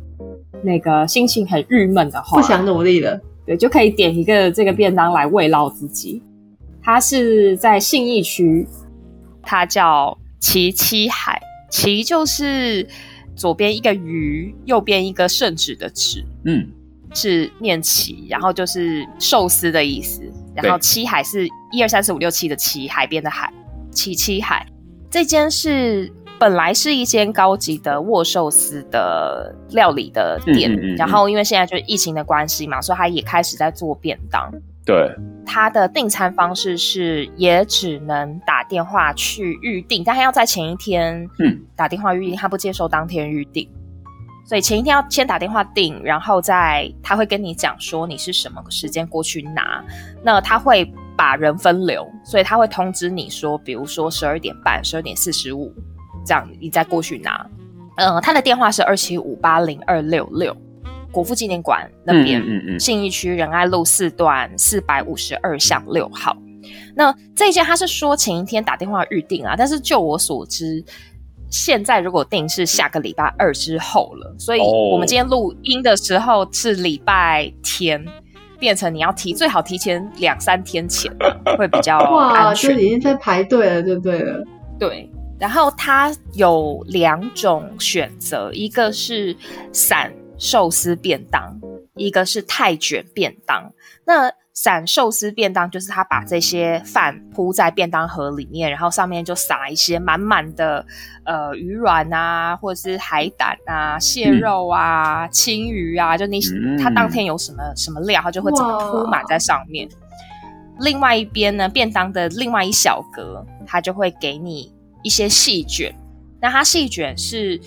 [0.63, 6.23] 那个心情很郁闷的话，不想努力了，对，就可以点一个这个便当来慰劳自己。
[6.83, 8.67] 它是在信义区，
[9.43, 12.87] 它叫齐七海，齐就是
[13.37, 16.69] 左边一个鱼，右边一个圣旨的旨，嗯，
[17.15, 20.23] 是念齐，然后就是寿司的意思，
[20.55, 23.53] 然后七海是一二三四五六七的七，海边的海，
[23.91, 24.67] 齐七海。
[25.09, 26.11] 这间是
[26.43, 34.53] 本来是一间高级的握寿司的料理的店，嗯嗯嗯嗯，然后因为现在就是疫情的关系嘛，所以他也开始在做便当。
[34.85, 35.09] 对，
[35.47, 41.61] 他的订餐方式是也只能打电话去预定，但他要在前一天嗯。
[41.77, 43.69] 打电话预订，他不接受当天预定，
[44.45, 49.85] 所以前一天要先打电话订，然后再他会跟你讲说你是什么时间过去拿，
[50.25, 55.73] 那他会把人分流，所以他会通知你说，比如说十二点半、十二点四十五
[56.25, 57.47] 这样，你再过去拿。
[57.97, 60.57] 嗯、呃，他的电话是二七五八零二六六。
[61.11, 66.35] 国父纪念馆那边，嗯嗯嗯、信义区仁爱路四段四百五十二巷六号。
[66.97, 70.83] 那这一间他是说前一天打电话预定啊，但是就我所知，
[71.51, 78.03] 现在如果定是下个礼拜二之后了，所以我们今天录音的时候是礼拜天，
[78.59, 81.13] 变成你要提最好提前两三天前
[81.59, 81.99] 会比较。
[81.99, 84.43] 哇，就已经在排队了，就对了。
[84.79, 85.12] 对，
[85.43, 89.37] 然后它有两种选择，一个是
[89.73, 90.13] 散。
[90.39, 91.61] 寿司便当，
[91.95, 93.73] 一个是泰卷便当。
[94.05, 100.85] 那散寿司便当就是他把这些饭铺在便当盒里面，然后上面就撒一些满满的
[101.25, 106.41] 呃鱼卵啊，或者是海胆啊、蟹肉啊、青鱼啊，就你
[106.83, 109.89] 他当天有什么什么料，他就会整个铺满在上面。
[110.81, 115.95] 另外一边呢，便当的另外一小格，他就会给你一些细卷。
[116.41, 117.61] 那它细卷是。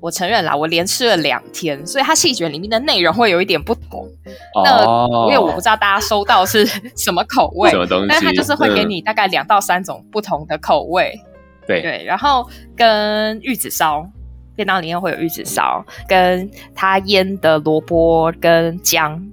[0.00, 4.06] 我承认啦，我连吃了两天，所以它细卷里面的内容会有一点不同。
[4.54, 11.18] 哦、那因为我不知道大家收到是 什么口味，什么东西，但它就是会给你大概两到三种不同的口味。
[11.66, 14.06] 对、嗯、对，然后跟玉子烧，
[14.54, 19.26] 便当里面会有玉子烧，跟它腌的萝卜跟姜，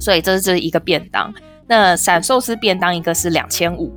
[0.00, 1.32] 所以这是这是一个便当。
[1.68, 3.94] 那闪寿司便当一个是两千五。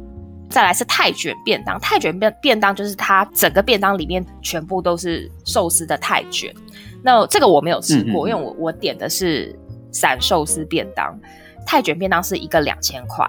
[0.53, 6.53] 再来是泰卷便当，泰卷便便当就是它整个便当里面全部都是寿司的泰卷。
[7.01, 9.57] 那这个我没有吃过，嗯嗯，因为我我点的是
[9.91, 11.19] 散寿司便当，
[11.65, 13.27] 泰卷便当是一个两千块。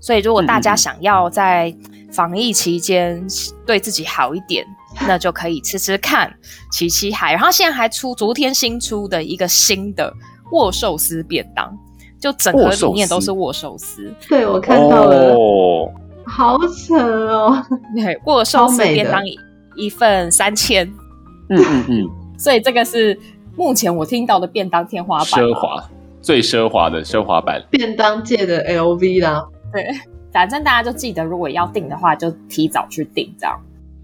[0.00, 1.72] 所以如果大家想要在
[2.10, 3.24] 防疫期间
[3.64, 4.66] 对自己好一点，
[5.00, 6.34] 嗯、那就可以吃吃看
[6.72, 7.32] 齐七海。
[7.32, 10.12] 然后现在还出昨天新出的一个新的
[10.50, 11.72] 握寿司便当，
[12.20, 14.12] 就整个里面都是握寿司。
[14.28, 15.32] 对，我看到了。
[15.32, 15.92] 哦
[16.28, 16.96] 好扯
[17.28, 17.62] 哦！
[17.94, 19.38] 对，握寿司便当一
[19.76, 20.86] 一份三千，
[21.50, 22.04] 嗯嗯嗯，
[22.38, 23.18] 所以这个是
[23.56, 25.82] 目前我听到的便当天花板，奢华
[26.20, 29.46] 最奢华的奢华版，便当界的 LV 啦。
[29.72, 29.84] 对，
[30.32, 33.56] 反正大家就记得，如果要订的话，就提早去订这样。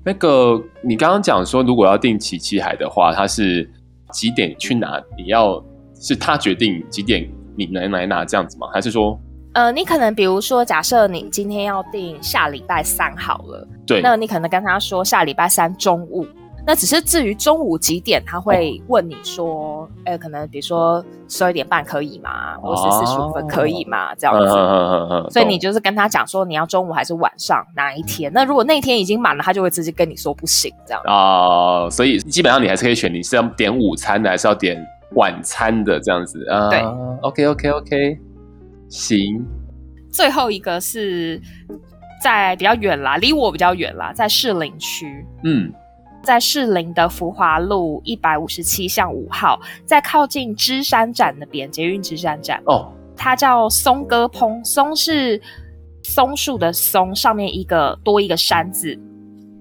[0.05, 3.69] 那个你刚刚讲说，如果要订齐七海的话，他是
[4.13, 5.01] 几点去拿？
[5.17, 5.63] 你要
[6.01, 8.69] 是他决定几点你能来拿这样子吗？
[8.73, 9.19] 还是说？
[9.55, 16.27] 呃，你可能比如说，假设你今天要订下礼拜三好了，对，那你可能跟他说下礼拜三中午，
[16.67, 22.57] 那只是至于中午几点，他会问你说，哎、哦，可能比如说十二点半可以吗？
[22.63, 24.13] 或是四十五分可以吗？
[24.13, 28.33] 哦、这样子，嗯嗯嗯嗯，所以你就是跟他讲说你要中午还是晚上哪一天？
[28.33, 31.03] 那如果那天已经满了，他就会直接跟你说不行这样。
[31.05, 34.83] 哦，所以基本上你还是可以选，你是要点午餐的，还是要点
[35.15, 36.71] 晚餐的这样子啊。
[36.71, 36.81] 对
[37.21, 38.19] ，OK OK OK，
[38.93, 39.43] 行。
[40.11, 41.41] 最后一个是
[42.23, 45.27] 在比较远啦，离我比较远啦，在士林区。
[45.43, 45.73] 嗯，
[46.23, 52.63] 在士林的福华路一百五十七巷五号，在靠近芝山站那边，捷运芝山站。
[52.67, 55.41] 哦，它叫松哥烹，松是
[56.03, 59.01] 松树的松，上面一个多一个山字，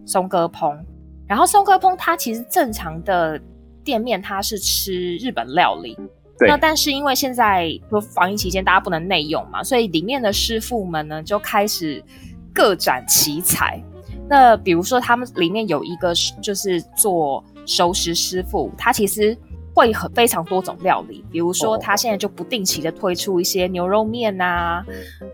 [0.06, 0.78] 松哥烹。
[1.26, 3.40] 然后松哥烹它其实正常的
[3.86, 5.98] 店面，它是吃日本料理。
[6.42, 12.04] 对那但是因为现在说防疫期间大家不能内用嘛，所以里面的师傅们呢就开始
[12.52, 13.80] 各展奇才。
[14.28, 19.38] 那比如说他们里面有一个就是做熟食师傅，他其实
[19.76, 24.84] 会很非常多种料理，比如说他现在就不定期的推出一些牛肉面啊，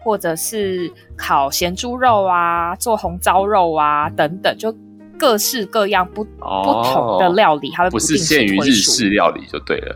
[0.03, 4.75] 或者是烤咸猪肉啊，做红烧肉啊等等，就
[5.17, 7.89] 各式各样不不同的料理，他。
[7.89, 9.95] 不是限于日式料理就对了。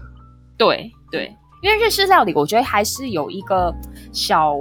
[0.57, 0.91] 对。
[1.11, 3.71] 对，因为日式料理，我觉得还是有一个
[4.11, 4.55] 小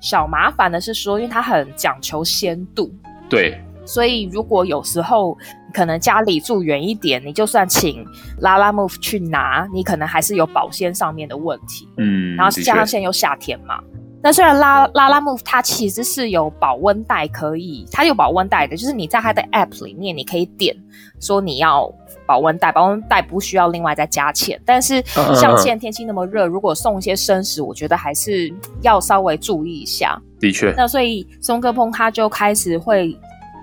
[0.00, 2.92] 小麻烦的，是说，因为它很讲求鲜度。
[3.28, 5.36] 对，所以如果有时候
[5.72, 8.04] 可能家里住远一点，你就算请
[8.40, 11.88] Lalamove 去拿，你可能还是有保鲜上面的问题。
[11.96, 13.82] 嗯，然后加上现在又夏天嘛。
[14.22, 20.76] 那虽然拉拉拉 move 它其实是有保温袋可以，它有保温袋的，就是你在它的 app 里面你可以点
[21.20, 21.90] 说你要
[22.26, 24.60] 保温袋，保温袋不需要另外再加钱。
[24.64, 25.02] 但是
[25.34, 28.52] 像现在天气那么热，如果送一些生食，我觉得还是
[28.82, 30.20] 要稍微注意一下。
[30.38, 33.18] 的确，那所以松哥烹他就开始会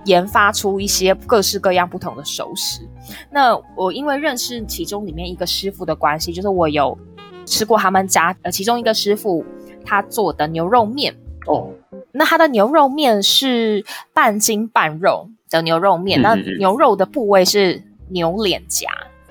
[0.06, 2.82] 研发出一些各式各样不同的熟食。
[3.30, 6.98] 那我因为认识其中里面一个师傅的关系，就是我有
[7.46, 9.46] 吃过他们家呃其中一个师傅。
[9.88, 11.70] 他做的牛肉面哦，
[12.12, 18.90] 那他的牛肉面是半筋半肉的牛肉面，嗯、那牛肉的部位是牛脸颊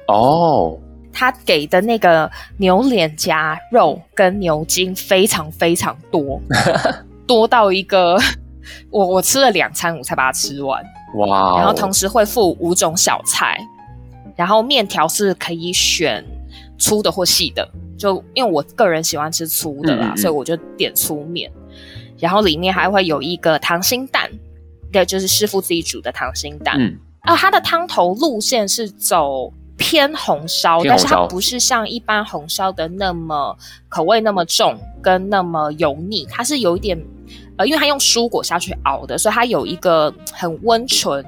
[0.08, 0.78] 哦。
[1.12, 6.40] 他给的那个牛脸颊肉跟牛筋非常非常多，
[7.26, 8.18] 多到一个
[8.90, 10.82] 我我吃了两餐我才把它吃完
[11.16, 11.54] 哇、哦！
[11.56, 13.58] 然后同时会附五种小菜，
[14.36, 16.22] 然后面条是可以选
[16.78, 17.66] 粗的或细的。
[17.98, 21.50] 就因为我个人喜欢吃粗的啦，嗯嗯，所以我就点粗面，
[22.18, 24.30] 然后里面还会有一个溏心蛋，
[24.92, 26.76] 对，就是师傅自己煮的溏心蛋。
[26.78, 33.56] 嗯，啊，它的汤头路线是走偏红烧，但是它不是像一般红烧的那么
[33.88, 36.98] 口味那么重，跟那么油腻，它是有一点，
[37.56, 41.24] 呃，因为它用蔬果下去熬的，所以它有一个很温醇、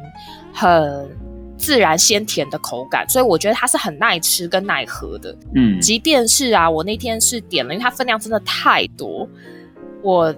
[0.53, 1.09] 很。
[1.59, 5.37] 自然鲜甜的口感，所以我觉得它是很耐吃跟耐喝的。
[5.55, 9.29] 嗯，即便是啊，我那天是点了，因为它分量真的太多，
[10.03, 10.35] 我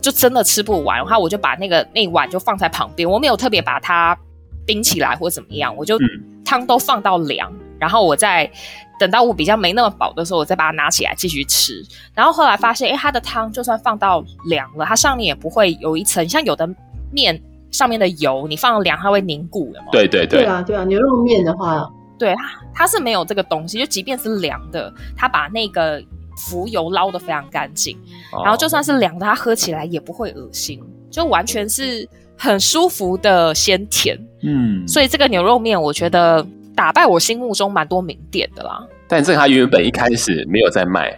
[0.00, 4.18] 就真的吃不完，然后我就把那个那碗就放在旁边，我没有特别把它
[4.66, 5.98] 冰起来或怎么样，我就
[6.44, 8.50] 汤都放到凉，然后我再
[8.98, 11.84] 等到我比较没那么饱的时候，我再把它拿起来继续吃。
[12.14, 16.66] 然后后来发现，哎，它的汤就算放到凉了，它上面也不会有一层像有的
[17.12, 17.38] 面。
[17.74, 19.88] 上面的油你放凉，它会凝固的嘛？
[19.90, 26.00] 对对对，对啊对啊，牛肉面的话，对它它是没有这个东西，就即便是凉的，它把那个
[26.36, 27.98] 浮油捞得非常干净，
[28.32, 32.08] 哦，然后就算是凉的，它喝起来也不会恶心，就完全是
[32.38, 34.16] 很舒服的鲜甜。
[34.42, 38.86] 嗯，所以这个牛肉面我觉得打败我心目中蛮多名店的啦。
[39.08, 41.12] 但这个它原本一开始没有在卖。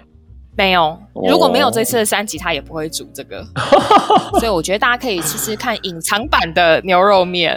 [0.57, 3.47] 没有，如果没有这次的三级，他也不会煮这个，
[4.41, 7.55] 所以我觉得大家可以试试看隐藏版的牛肉面，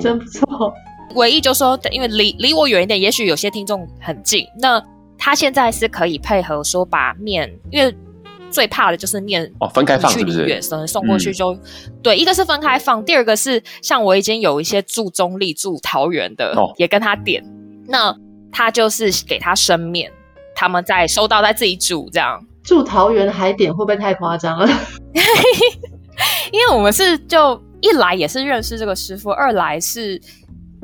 [0.00, 0.74] 真不错。
[1.14, 4.82] 唯一就是说，因为离离我远一点，也许有些听众很近，那
[5.16, 7.96] 他现在是可以配合说把面，因为
[8.50, 10.44] 最怕的就是面哦分开放是不是？
[10.44, 11.60] 远送过去就、嗯、
[12.02, 17.42] 对，一个是分开放，第二个是像我已经有一些住中立、住桃园的、哦，也跟他点，
[17.86, 18.14] 那
[18.52, 20.12] 他就是给他生面。
[20.54, 22.40] 他们在收到，再自己煮这样。
[22.62, 24.66] 住桃园海点会不会太夸张了？
[26.50, 30.20] 因为我们是就一来也是认识这个师傅，二来是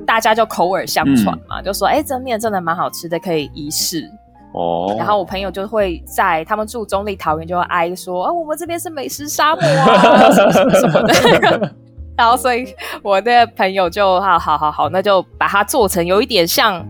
[0.06, 4.10] 大家就口耳相传嘛，嗯、就说哎，这面真的蛮好吃的，可以一试
[4.52, 4.94] 哦。
[4.98, 11.74] 然后我朋友就会在他们住中立桃园就会哀说，啊，我们这边是美食沙漠啊， 什么什么什么的。
[12.18, 16.86] 然后所以我的朋友就好好好好，那就把它做成有一点像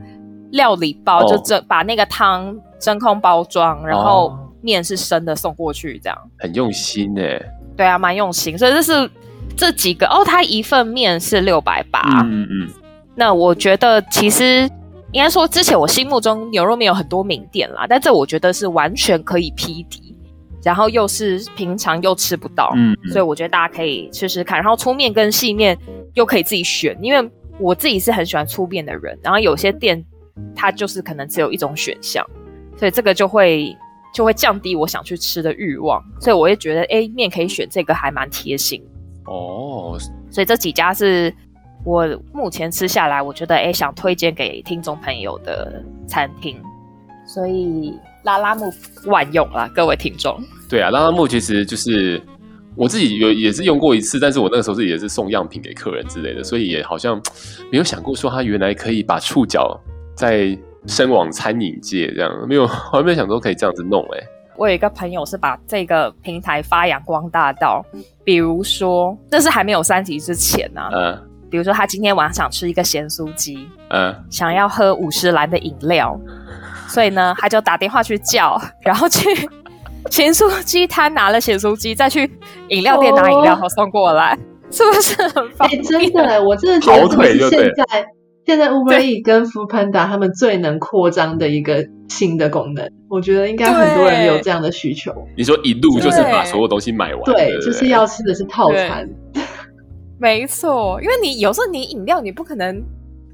[0.53, 2.57] 料理包，哦、就这把那个汤。
[2.83, 7.21] 真空包装，然后面是生的送过去，这样、哦、很用心呢。
[7.77, 8.57] 对啊，蛮用心。
[8.57, 9.11] 所以这是
[9.55, 12.01] 这几个哦，它一份面是六百八。
[12.25, 12.71] 嗯嗯。
[13.15, 14.67] 那我觉得其实
[15.13, 20.17] 应该说，之前我心目中牛肉面有很多名店啦，但这我觉得是完全可以匹敌，
[20.65, 24.59] 然后又是平常又吃不到，嗯，嗯，所以我觉得大家可以试试看。
[24.59, 25.77] 然后粗面跟细面
[26.15, 30.03] 又可以自己选，因为我自己是很喜欢粗面的人，然后有些店
[30.55, 32.25] 它就是可能只有一种选项。
[32.77, 33.77] 所以这个就会
[34.15, 38.83] 就会降低我想去吃的欲望，所以我也觉得，哎，面可以选这个还蛮贴心
[39.27, 39.99] 哦。
[40.31, 41.33] 所以这几家是
[41.85, 46.57] 我目前吃下来，我觉得哎，想推荐给听众朋友的餐厅。
[47.27, 48.73] 所以拉拉木
[49.07, 50.41] 万用啦，各位听众。
[50.69, 52.21] 对啊，拉拉木其实就是
[52.75, 57.21] 我自己有也是用过一次，但是我那个时候是也是送样品给客人之类的，所以也好像
[57.71, 59.79] 没有想过说它原来可以把触角
[60.21, 64.27] 在伸往餐饮界这样，没有，我还没有想说可以这样子弄哎、欸。
[64.55, 67.83] 我有一个朋友是把这个平台发扬光大到，
[68.23, 76.21] 比如说这是还没有三级之前呢、啊，嗯，比如说他今天晚上想吃一个咸酥鸡，嗯，想要喝五十兰的饮料。
[76.87, 79.31] 所以呢，他就打电话去叫， 然后去
[80.11, 82.31] 咸酥鸡摊拿了咸酥鸡，再去
[82.69, 84.39] 饮料店拿饮料，后送过来，
[84.71, 85.83] 是不是很方便？
[85.83, 88.07] 欸、真的，我真的觉得现在
[88.51, 92.91] 现在 Uber Eats 跟 Foodpanda 他们最能扩张的一个新的功能。
[93.09, 95.15] 我觉得应该很多人有这样的需求。
[95.37, 99.09] 你说一路就是把所有东西买完，对，对对就是要吃的是套餐。
[100.19, 102.83] 没错，因为你有时候你饮料你不可能。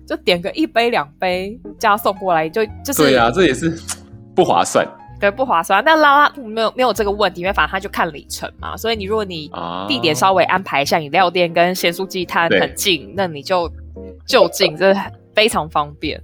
[0.08, 3.76] 就点个一杯两杯，加送过来就就是对啊，这也是
[4.36, 4.86] 不划算，
[5.18, 5.82] 对，不划算。
[5.84, 9.50] 但拉拉没有没有这个问题，因为反正他就看里程嘛，所以你如果你
[9.88, 13.68] 地点稍微安排一下，饮料店跟咸酥鸡摊很近，那你就
[14.26, 14.94] 就近，这
[15.34, 16.20] 非常方便，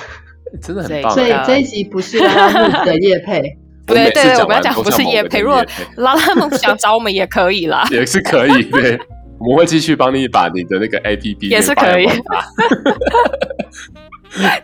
[0.62, 1.12] 真的很棒。
[1.12, 3.42] 所以这一集不是拉拉木的 夜配，
[3.86, 5.64] 对对对，我们要讲不是夜配，如果
[5.96, 8.98] 拉拉木想找我们也可以啦， 也是可以，对。
[9.36, 12.06] 我们会继续帮你把你的那个 APP 也是可以。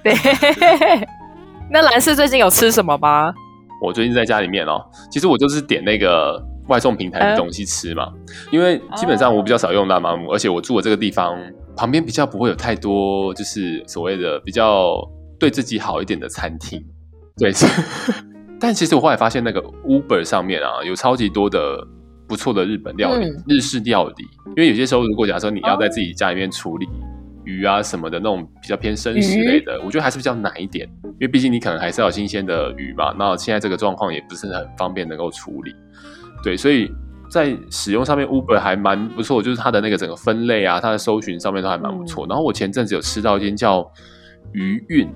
[0.02, 0.14] 对，
[1.68, 3.34] 那兰氏最近有吃什么吗？
[3.82, 8.22] 我最近在家里面哦，其实我就是点那个外送平台的东西吃嘛，嗯、
[8.52, 11.36] 因为基本上我比较少用拉玛姆，而且我住的这个地方
[11.80, 15.00] 旁边比较不会有太多就是所谓的比较
[15.38, 16.84] 对自己好一点的餐厅。
[17.38, 17.50] 对，
[18.60, 21.86] 但其实我后来发现那个 Uber 上面啊，有超级多的。
[22.28, 24.24] 不错的日本料理，嗯、日式料理。
[24.50, 26.86] 因为有些时候，如果假设你要在自己家里面处理
[27.42, 30.88] 鱼啊什么的那种比较偏生食类的，我觉得还是比较难一点。
[31.04, 33.12] 因为毕竟你可能还是要有新鲜的鱼嘛。
[33.18, 35.74] 那现在这个状况也不是很方便能够处理。
[36.44, 36.88] 对，所以
[37.30, 42.26] 在使用上面，Uber 还蛮不错，就是它的那个整个分类啊，它的搜寻上面都还蛮不错。
[42.26, 43.88] 嗯、然后我前阵子有吃到一间叫
[44.52, 45.08] 鱼韵，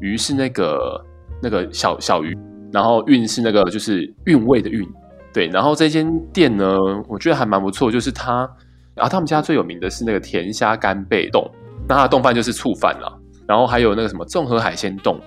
[0.00, 1.02] 鱼是那个
[1.42, 2.36] 那个小小鱼，
[2.70, 4.86] 然后韵是那个就是韵味的韵。
[5.32, 6.76] 对，然后这间店呢，
[7.08, 8.46] 我觉得还蛮不错，就是它，
[8.94, 11.50] 然后他们家最有名的是那个甜虾干贝冻，
[11.88, 15.18] 那它的冻饭就是醋饭了，然后还有那个什么综合海鲜冻，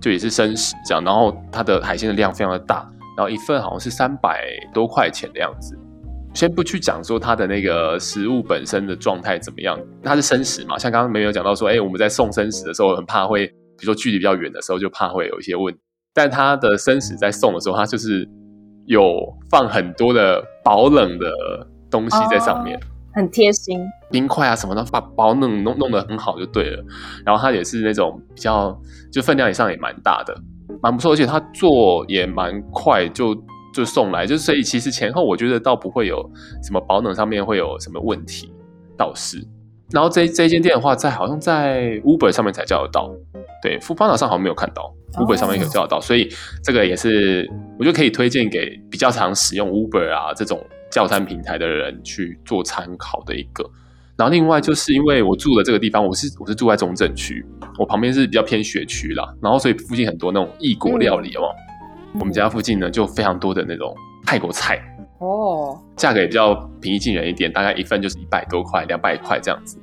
[0.00, 4.40] 就也是生食这样，然后它的海鲜的量非常的大，然后一份好像是三百
[4.72, 5.78] 多块钱的样子。
[6.34, 15.80] 先不去讲说它的那个食物本身的状态怎么样，它是生食嘛，像刚刚没有讲到说，哎，我们在送生食的时候很怕会，比如说距离比较远的时候就怕会有一些问题，
[16.14, 18.28] 但它的生食在送的时候，它就是。
[18.86, 19.04] 有
[19.48, 21.30] 放很多的保冷的
[21.88, 22.80] 东西在上面，哦、
[23.14, 23.78] 很贴心，
[24.10, 26.84] 冰块啊什么的，把保冷弄弄得很好就对了。
[27.24, 28.76] 然后它也是那种比较，
[29.12, 30.34] 就分量以上也蛮大的，
[30.82, 33.32] 蛮不错，而且它做也蛮快就，
[33.72, 36.28] 就就送来，就所以其实前后我觉得倒不会有
[36.62, 38.52] 什么保暖上面会有什么问题，
[38.96, 39.44] 倒是。
[39.92, 43.10] 然后这这间店的话，在好像在 Uber 上面才叫得到，
[43.60, 46.28] 对，Foodpanda 上好像没有看到，Uber 上面有叫得到，哦、所以
[46.62, 53.68] 这个也是我觉得可以推荐给比较常使用 Uber 啊这种叫餐平台的人去做参考的一个。
[54.16, 57.44] 然后另外就是因为我住的这个地方，我是我是住在中正区，
[57.76, 61.69] 我旁边是比较偏学区啦，然后所以附近很多那种异国料理哦，嗯、
[62.18, 63.94] 我们家附近呢就非常多的那种
[64.26, 64.78] 泰国菜。
[65.18, 69.78] 哦，价格也比较平易近人一点，大概一份就是一百多块、两百块这样子。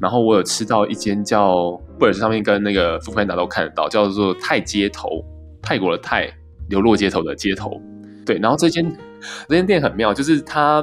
[0.00, 1.54] 然后我有吃到一间叫
[1.98, 5.22] Uber 上面跟那个 Foodpanda 都看得到，叫做泰街头，
[5.60, 6.30] 泰国的泰，
[6.70, 7.78] 流落街头的街头。
[8.24, 8.90] 对，然后这间
[9.46, 10.82] 这间店很妙，就是它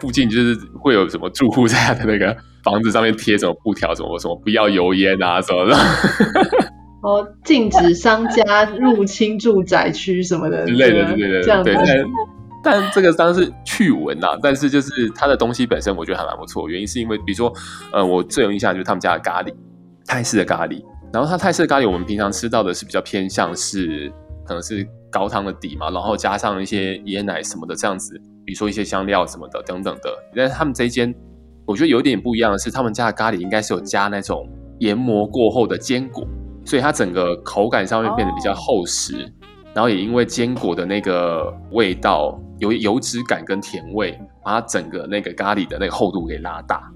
[0.00, 5.76] 附近就是会有什么住户在他的那个房子上面贴什么布条，什么什么不要油烟啊什么的。
[7.06, 11.70] 哦，禁止商家入侵住宅区什么的之类的，之类的，这样子。
[12.64, 16.68] 但这个当然是趣闻呐，但是就是它的东西本身，我觉得还蛮不错。
[16.68, 17.52] 原因是因为，比如说，
[17.92, 19.54] 呃，我最有印象就是他们家的咖喱，
[20.04, 20.84] 泰式的咖喱。
[21.12, 24.12] 然后它泰式的咖喱，我们平常吃到的是比较偏向是
[24.44, 30.10] 可能是高汤的底嘛，然后加上一些椰奶什么的这样子，比如说一些香料什么的等等的。
[30.34, 31.14] 但是他们这一间，
[31.66, 34.44] 我觉得有点不一样的是，他们家的咖喱应该是有加那种
[34.80, 36.26] 研磨过后的坚果，
[36.66, 39.14] 所以它整个口感上面变得比较厚实。
[39.14, 39.30] Oh.
[39.74, 46.90] 然后也因为坚果的那个味道，有油脂感跟甜味，把它整个那个咖喱的那个厚度给拉大。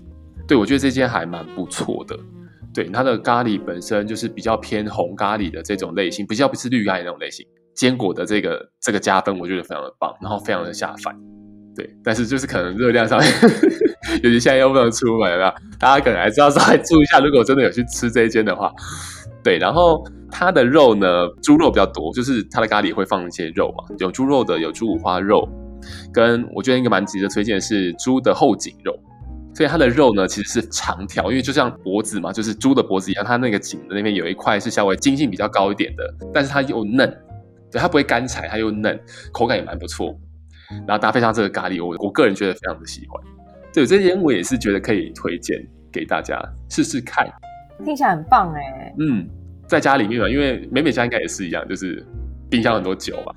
[0.48, 2.18] 对，我觉得这间还蛮不错的。
[2.72, 7.46] 对，它的咖喱本身就是比较偏红咖喱的这种类型，比较不是绿咖喱那种类型。
[7.74, 11.14] 坚果的这个这个加分，我觉得非常的棒，然后非常的下饭。
[11.76, 13.30] 对，但是就是可能热量上面，
[14.24, 17.20] 尤其现在又不能出门了，大家可能还是要稍微注意一下。
[17.20, 18.72] 如果真的有去吃这一间的话，
[19.42, 25.48] 对，然后它的肉呢，猪肉比较多，就是它的咖喱会放一些肉嘛，有猪肉的，有猪五花肉，
[26.12, 28.92] 跟我觉得一个蛮值得推荐的是猪的后颈肉，
[29.54, 37.08] 所以它的肉呢其实是长条，因为就像脖子嘛，就是猪的脖子一样，它那个颈的那边有一块是稍微筋性比较高一点的，但是它又嫩，
[37.70, 38.98] 对，它不会干柴，它又嫩，
[39.32, 40.14] 口感也蛮不错。
[40.86, 43.20] 然后搭配上这个咖喱，我我个人觉得非常的喜欢。
[43.72, 45.60] 对，这间我也是觉得可以推荐
[45.90, 47.26] 给大家试试看。
[47.84, 48.94] 听起来很棒哎。
[48.98, 49.26] 嗯，
[49.66, 52.04] 在家里面嘛，因为美美家应该也是一样，就是
[52.48, 53.34] 冰箱很多酒嘛。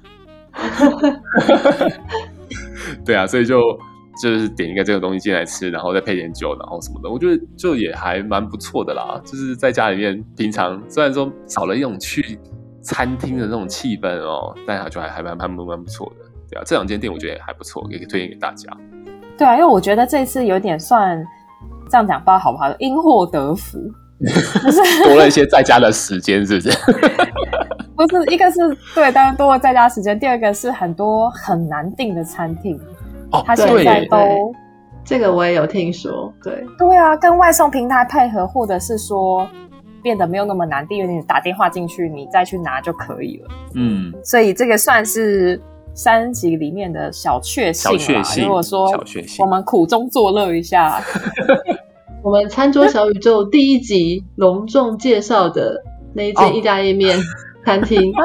[3.06, 3.60] 对啊，所以就
[4.22, 9.20] 就是点一个这个东西进来吃，然后再配点酒，然后什么的，我觉得就也还蛮不错的啦。
[9.26, 12.38] 就是在家里面，平常虽然说少了一种去
[12.82, 16.26] 餐厅的那种气氛哦，但它就还还蛮蛮蛮不错的。
[16.52, 18.70] 对啊，这两间店我觉得也还不错，也可以推荐给大家。
[19.38, 21.26] 对啊，因为我觉得这次有点算
[21.90, 22.72] 这样讲，不知道好不好？
[22.78, 23.92] 因祸得福，就是
[25.06, 26.78] 多了一些在家的时间，是不是？
[27.96, 28.60] 不是，一个是
[28.96, 30.20] 对，当然多了在家时间。
[30.20, 32.80] 第二个是很多很难订的餐厅，
[33.32, 34.54] 哦，他现在都
[35.06, 36.34] 这个我也有听说。
[36.44, 39.48] 对，对啊，跟外送平台配合，或者是说
[40.02, 43.50] 变得没有那么难订，因为你打电话进去，你再去拿就可以了。
[43.76, 45.62] 嗯，所以这个算是。
[45.96, 48.46] 三集里面的小确幸，小确幸。
[48.46, 48.90] 如果说
[49.38, 51.00] 我们苦中作乐一下，
[52.24, 55.84] 我们餐桌小宇宙第一集隆重介绍的
[56.16, 57.20] 那一间意大利面
[57.66, 58.24] 餐厅 啊，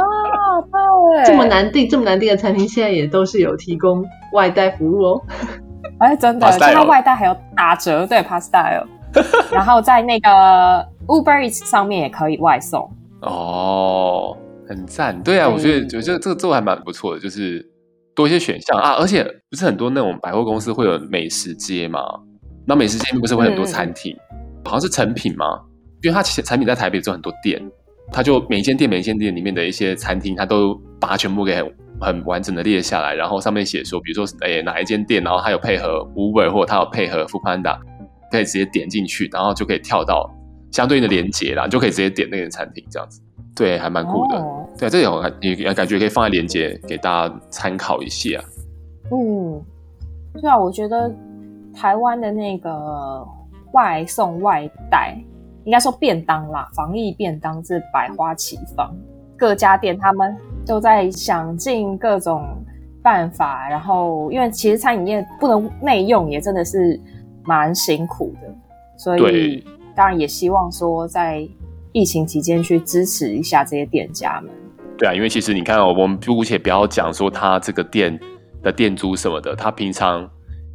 [1.26, 5.22] 这么难订、这么难订的餐厅，现在也都是有提供外带服务哦。
[5.98, 8.86] 哎，真的，现在外带还有打折，对，Pastyle。
[9.50, 10.28] 然后在那个
[11.08, 12.88] Uber Eats 上面也可以外送
[13.22, 14.36] 哦。
[14.68, 17.66] 很赞，对啊，我觉得觉得这这个做还蛮不错的，就是
[18.14, 22.00] 多一些选项啊，而且不是很多那种百货公司会有美食街吗？
[22.68, 25.46] 那美食街不是会很多餐厅，嗯、好像是成品吗？
[26.02, 27.58] 因为它其实产品在台北做很多店，
[28.12, 37.78] 它就每一间店每一间店里面的一些餐厅，它都把它全部给很，很完整的列下来，然后上面写说，比如说哎哪一间店，然后它有配合 Uber 或者它有配合 Foodpanda，
[38.30, 40.30] 可以直接点进去，然后就可以跳到
[40.70, 43.20] 相对应的连接啦，你就可以直接点那个餐厅这样子。
[43.56, 44.36] 对，还蛮酷的。
[44.36, 48.38] 哦、对，这种也也感觉可以放在链接给大家参考一下。
[49.10, 49.60] 嗯，
[50.40, 51.12] 对啊，我觉得
[51.78, 53.26] 台湾的那个
[53.72, 55.16] 外送外带，
[55.64, 58.92] 应该说便当啦，防疫便当是百花齐放，
[59.36, 62.44] 各家店他们都在想尽各种
[63.02, 63.68] 办法。
[63.68, 67.00] 然后，因为其实餐饮业不能内用，也真的是
[67.44, 68.48] 蛮辛苦的，
[68.96, 69.64] 所以
[69.94, 71.48] 当然也希望说在。
[71.92, 74.50] 疫情期间去支持一下这些店家们。
[74.98, 78.16] 对啊，因为其实你看，我们姑且不要讲说他这个店
[78.62, 80.28] 的店租什么的，他平常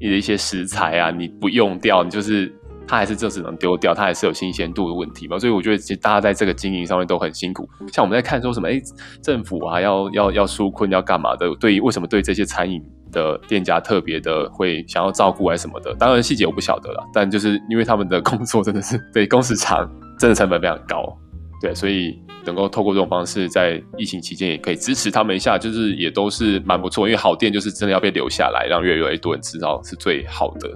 [0.03, 2.53] 你的一些食材啊，你不用掉，你就是
[2.85, 5.39] 它还是就只能丢掉，它还是有新鲜度的问题嘛。
[5.39, 7.67] 所以我觉得其实大家在这个经营上面都很辛苦。
[7.87, 8.81] 像我们在看说什么，哎，
[9.21, 11.49] 政府啊要要要纾困要干嘛的？
[11.55, 15.95] 对于为什么对这些餐饮的店家特别的会想要照顾还是什么的？
[15.95, 19.89] 当然细节我不晓得了，但就是因为他们的工作真的是对工时长。
[20.19, 21.17] 真的成本非常高，
[21.59, 27.07] 对，所以能够透过这种方式，在疫情期间也可以支持他们一下，就是也都是蛮不错。
[27.07, 30.69] 因为好店就是真的要被留下来，让越来越多人知道是最好的。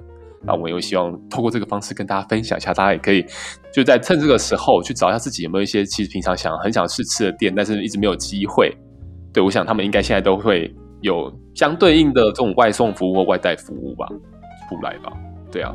[0.45, 3.26] 那我们又希望透过这个方式跟大家分享一下，大家也可以
[3.74, 8.72] 就在趁这个时候去找一下自己有没有一些其实平常想很想试吃的店，但是一直没有机会。
[9.34, 14.07] 对，我想他们应该现在都会有相对应的这种外送服务或外带服务吧，
[14.70, 15.11] 出来吧，
[15.51, 15.74] 对啊。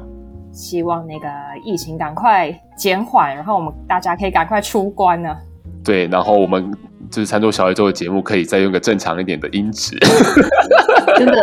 [0.52, 1.28] 希望那个
[1.64, 5.36] 疫情赶快减缓，然后我们大家可以赶快出关呢。
[5.84, 6.70] 对，然后我们
[7.10, 9.96] 就是餐桌小宇宙的节目，可以再用个正常一点的音质。
[11.16, 11.34] 真的，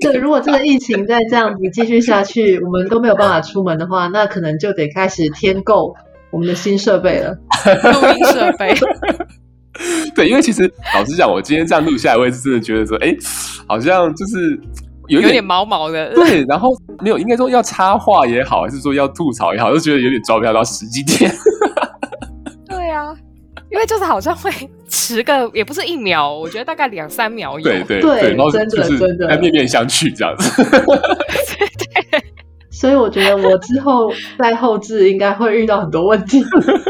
[0.00, 5.94] 对，如果这个疫情再这样子继续下去，我们都没有办法出门的话，那可能就得开始添购
[6.30, 8.74] 我们的新设备了， 录音设备。
[10.14, 13.14] 对，因为其实老实讲，我今天这样录下来，我也是真的觉得说，哎，
[13.66, 14.60] 好像就是。
[15.08, 16.68] 有点，有点毛毛的，对，然后
[17.00, 21.32] 没有，应该说要插话也好，还是说要吐槽也好，就觉得有点招不到十几点。
[23.70, 24.50] 因为就是好像会
[24.88, 27.64] 迟个，也不是一秒，我觉得大概两三秒有。
[27.64, 30.64] 对对对，然后就是在面面相觑这样子。
[30.64, 32.22] 对。
[32.70, 34.08] 所以我觉得我之后
[34.38, 36.40] 在后置应该会遇到很多问题。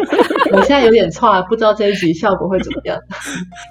[0.53, 2.99] 我现在有点差，不知道这一集效果会怎么样，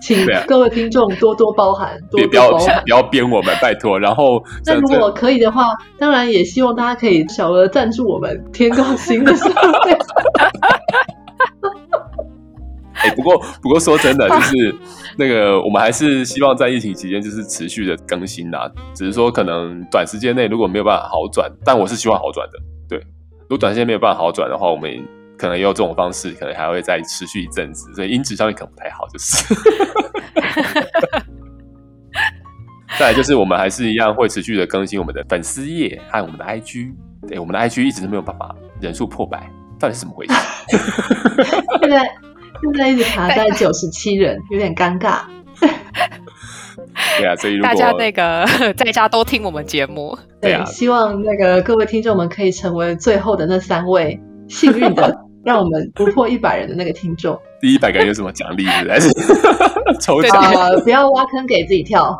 [0.01, 3.99] 请各位听众多多包涵，多多包涵，不要编我们，拜托。
[3.99, 9.47] 然后，那如果可以的话，当然也希望大家可以小额赞助我们，添购新的设
[9.85, 9.95] 备。
[13.15, 14.75] 不过不过说真的，就是
[15.17, 18.69] 那个我们还是希望在疫情期间就是持续的更新呐。
[18.93, 22.53] 只是说可能短时间内如果没有办法好转，但我是希望好转的。
[22.89, 22.99] 对，
[23.41, 24.91] 如果短时间没有办法好转的话，我们
[25.37, 27.93] 可能也有这种方式，可能还会再持续一阵子。
[27.93, 29.45] 所以音质上面可能不太好，就是。
[32.97, 36.93] 再来就是我们还是一样会持续的更新我们的粉丝页和我们的 IG。
[37.27, 39.47] 对，我们的 IG 一直都没有办法人数破百，
[39.77, 40.33] 到底是怎么回事？
[41.81, 41.99] 对
[42.61, 45.21] 现在一直卡在九十七人，有点尴尬。
[47.19, 48.45] 对啊，所以如果大家那个
[48.77, 57.37] 在家都听我们节目，对，对啊，希望那个各位听众们可以成为最后的那三位幸运的， 让我们不破一百人的那个听众。
[57.59, 58.65] 第一百个人有什么奖励？
[58.65, 59.09] 还是
[59.99, 60.53] 抽奖？
[60.53, 62.17] 呃，不要挖坑给自己跳。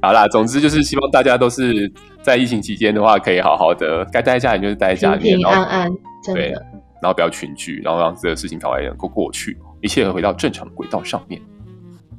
[0.00, 1.90] 好啦，总之就是希望大家都是
[2.22, 5.90] 在疫情期间的话，可以好好的该待在家里就是待在家里，平平安安，
[6.22, 6.40] 真的。
[6.40, 6.54] 对，
[7.02, 11.40] 然后不要群聚，然后让这个事情赶快能够过去，一切回到正常的轨道上面。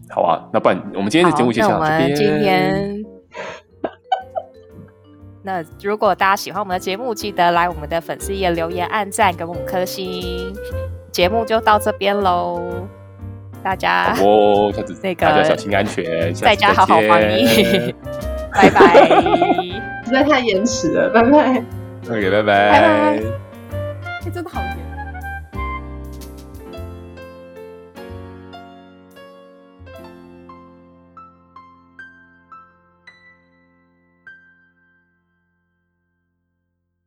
[0.10, 2.16] 好啊，那不然我们今天的节目就先到这边。
[2.16, 3.06] 今天，
[5.44, 10.54] 那如果大家喜欢我们的节目，记得来我们的粉丝页留言、按赞，给我们五颗星。
[11.12, 12.62] 节目就到这边喽。
[13.62, 14.72] 大家哦，
[15.04, 17.94] 那个大家小心安全，在家好好防疫，
[18.54, 19.10] 拜拜。
[20.06, 21.64] 实在太延迟了，拜拜。
[22.10, 22.72] OK，拜拜。
[22.72, 23.49] 拜拜。
[24.26, 24.60] 哎，真的好。